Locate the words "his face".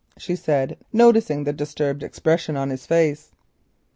2.71-3.33